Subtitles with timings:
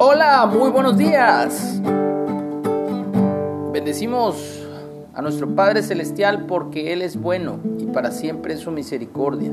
[0.00, 1.82] Hola, muy buenos días.
[3.72, 4.64] Bendecimos
[5.12, 9.50] a nuestro Padre Celestial porque Él es bueno y para siempre es su misericordia.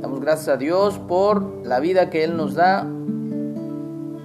[0.00, 2.86] Damos gracias a Dios por la vida que Él nos da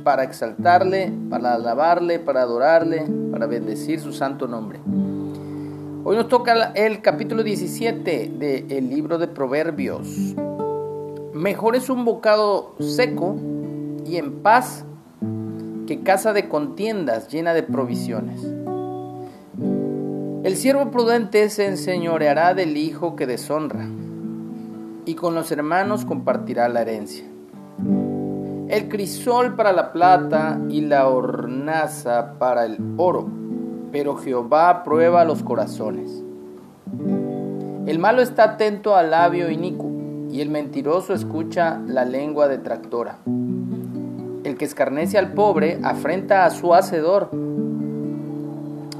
[0.03, 4.81] para exaltarle, para alabarle, para adorarle, para bendecir su santo nombre.
[6.03, 10.35] Hoy nos toca el capítulo 17 del libro de Proverbios.
[11.33, 13.35] Mejor es un bocado seco
[14.05, 14.85] y en paz
[15.87, 18.41] que casa de contiendas llena de provisiones.
[20.43, 23.87] El siervo prudente se enseñoreará del hijo que deshonra,
[25.05, 27.25] y con los hermanos compartirá la herencia.
[28.69, 33.29] El crisol para la plata y la hornaza para el oro,
[33.91, 36.23] pero Jehová prueba los corazones.
[37.85, 39.91] El malo está atento al labio inicuo,
[40.31, 43.19] y el mentiroso escucha la lengua detractora.
[44.53, 47.31] El que escarnece al pobre afrenta a su hacedor,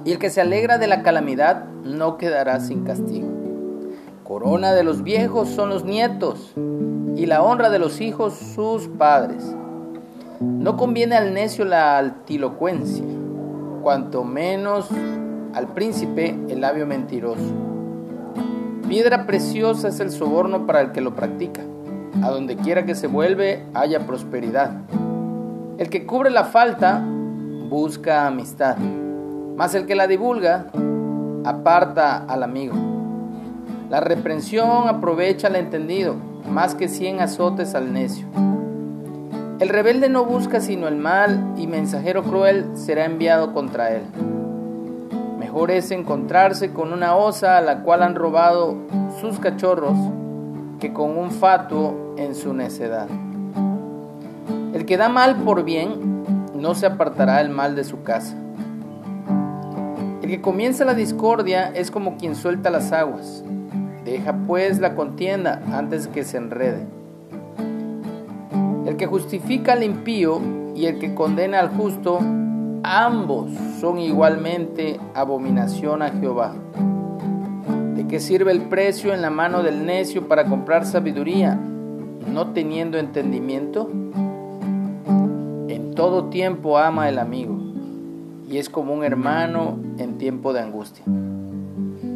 [0.04, 3.28] y el que se alegra de la calamidad no quedará sin castigo.
[4.24, 6.56] Corona de los viejos son los nietos,
[7.16, 9.44] y la honra de los hijos sus padres.
[10.40, 13.06] No conviene al necio la altilocuencia,
[13.84, 14.90] cuanto menos
[15.54, 17.54] al príncipe el labio mentiroso.
[18.90, 21.62] Piedra preciosa es el soborno para el que lo practica.
[22.24, 24.72] A donde quiera que se vuelve haya prosperidad.
[25.80, 27.02] El que cubre la falta
[27.68, 28.78] busca amistad,
[29.58, 30.68] mas el que la divulga
[31.44, 32.76] aparta al amigo.
[33.90, 36.16] La reprensión aprovecha al entendido,
[36.48, 38.28] más que cien azotes al necio.
[39.60, 44.04] El rebelde no busca sino el mal y mensajero cruel será enviado contra él.
[45.40, 48.76] Mejor es encontrarse con una osa a la cual han robado
[49.20, 49.98] sus cachorros
[50.80, 53.08] que con un fatuo en su necedad.
[54.84, 58.36] El que da mal por bien, no se apartará el mal de su casa.
[60.22, 63.46] El que comienza la discordia es como quien suelta las aguas.
[64.04, 66.86] Deja pues la contienda antes que se enrede.
[68.86, 70.42] El que justifica al impío
[70.76, 72.20] y el que condena al justo,
[72.84, 76.56] ambos son igualmente abominación a Jehová.
[77.96, 82.98] ¿De qué sirve el precio en la mano del necio para comprar sabiduría, no teniendo
[82.98, 83.90] entendimiento?
[85.96, 87.58] Todo tiempo ama el amigo
[88.50, 91.04] y es como un hermano en tiempo de angustia.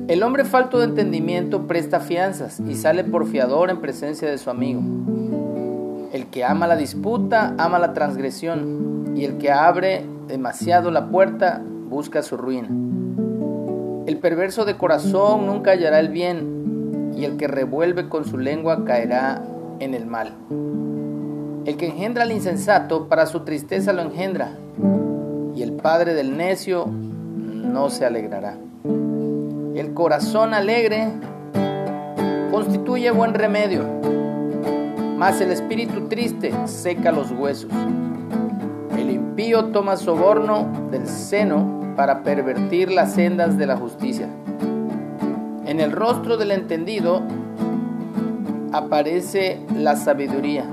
[0.07, 4.49] El hombre falto de entendimiento presta fianzas y sale por fiador en presencia de su
[4.49, 4.81] amigo.
[6.13, 11.61] El que ama la disputa ama la transgresión y el que abre demasiado la puerta
[11.89, 12.69] busca su ruina.
[14.05, 18.85] El perverso de corazón nunca hallará el bien y el que revuelve con su lengua
[18.85, 19.43] caerá
[19.79, 20.33] en el mal.
[21.67, 24.51] El que engendra al insensato, para su tristeza lo engendra,
[25.53, 28.55] y el padre del necio no se alegrará.
[29.75, 31.09] El corazón alegre
[32.51, 33.83] constituye buen remedio,
[35.17, 37.73] mas el espíritu triste seca los huesos.
[38.97, 44.29] El impío toma soborno del seno para pervertir las sendas de la justicia.
[45.65, 47.23] En el rostro del entendido
[48.71, 50.63] aparece la sabiduría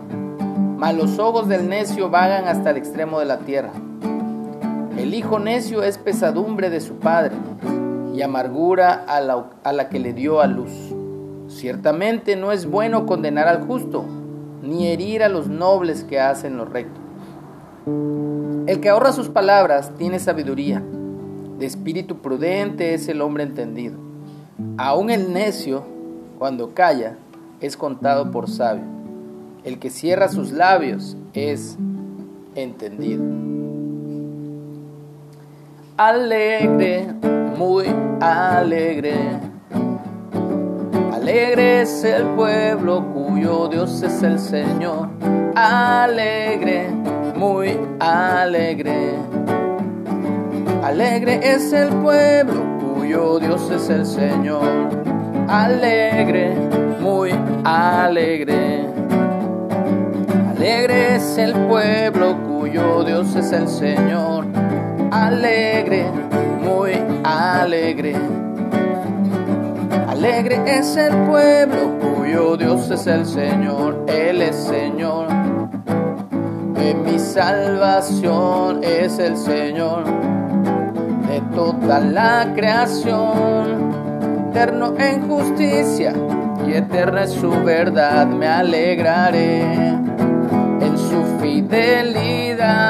[0.77, 3.73] mas los ojos del necio vagan hasta el extremo de la tierra.
[4.99, 7.35] El hijo necio es pesadumbre de su padre
[8.15, 10.71] y amargura a la, a la que le dio a luz.
[11.49, 14.05] Ciertamente no es bueno condenar al justo,
[14.63, 17.01] ni herir a los nobles que hacen lo recto.
[18.67, 20.83] El que ahorra sus palabras tiene sabiduría.
[21.59, 23.97] De espíritu prudente es el hombre entendido.
[24.79, 25.85] Aún el necio,
[26.39, 27.17] cuando calla,
[27.61, 28.85] es contado por sabio.
[29.65, 31.79] El que cierra sus labios es
[32.55, 33.25] entendido.
[35.97, 37.07] Alegre,
[37.57, 37.87] muy
[38.21, 39.15] alegre.
[41.15, 45.09] Alegre es el pueblo cuyo Dios es el Señor.
[45.55, 46.91] Alegre,
[47.35, 49.15] muy alegre.
[50.83, 54.69] Alegre es el pueblo cuyo Dios es el Señor.
[55.49, 56.55] Alegre,
[57.01, 57.31] muy
[57.65, 58.94] alegre.
[60.57, 64.47] Alegre es el pueblo cuyo Dios es el Señor.
[65.11, 66.07] Alegre,
[66.63, 66.93] muy
[67.25, 68.15] alegre.
[70.07, 74.05] Alegre es el pueblo cuyo Dios es el Señor.
[74.07, 75.27] Él es Señor.
[76.75, 80.05] De mi salvación es el Señor.
[81.27, 83.93] De toda la creación.
[84.51, 86.13] Eterno en justicia
[86.65, 88.29] y eterna es su verdad.
[88.29, 90.05] Me alegraré
[91.41, 92.85] fidelidad.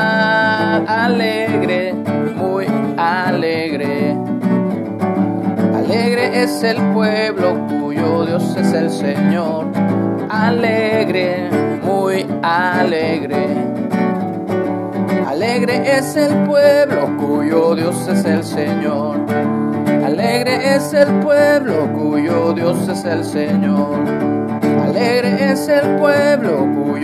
[0.88, 1.94] alegre,
[2.36, 2.66] muy
[2.96, 4.16] alegre.
[5.74, 9.66] Alegre es el pueblo cuyo Dios es el Señor.
[10.30, 11.48] Alegre,
[11.82, 13.46] muy alegre.
[15.26, 19.18] Alegre es el pueblo cuyo Dios es el Señor.
[20.04, 23.98] Alegre es el pueblo cuyo Dios es el Señor.
[24.82, 27.03] Alegre es el pueblo cuyo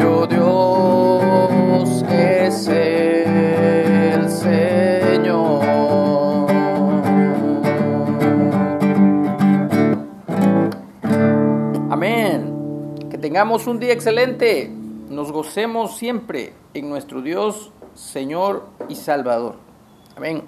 [11.90, 12.94] Amén.
[13.10, 14.70] Que tengamos un día excelente.
[15.08, 19.56] Nos gocemos siempre en nuestro Dios, Señor y Salvador.
[20.14, 20.44] Amén.